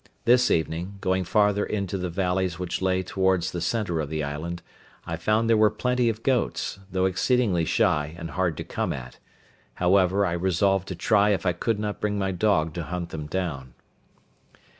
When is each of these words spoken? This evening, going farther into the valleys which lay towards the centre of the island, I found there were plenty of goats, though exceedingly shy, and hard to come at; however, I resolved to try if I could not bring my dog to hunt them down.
This 0.25 0.49
evening, 0.49 0.97
going 0.99 1.23
farther 1.25 1.63
into 1.63 1.95
the 1.95 2.09
valleys 2.09 2.57
which 2.57 2.81
lay 2.81 3.03
towards 3.03 3.51
the 3.51 3.61
centre 3.61 3.99
of 3.99 4.09
the 4.09 4.23
island, 4.23 4.63
I 5.05 5.15
found 5.15 5.47
there 5.47 5.55
were 5.55 5.69
plenty 5.69 6.09
of 6.09 6.23
goats, 6.23 6.79
though 6.91 7.05
exceedingly 7.05 7.65
shy, 7.65 8.15
and 8.17 8.31
hard 8.31 8.57
to 8.57 8.63
come 8.63 8.93
at; 8.93 9.19
however, 9.75 10.25
I 10.25 10.31
resolved 10.33 10.87
to 10.87 10.95
try 10.95 11.29
if 11.35 11.45
I 11.45 11.53
could 11.53 11.77
not 11.77 12.01
bring 12.01 12.17
my 12.17 12.31
dog 12.31 12.73
to 12.73 12.83
hunt 12.85 13.09
them 13.09 13.27
down. 13.27 13.75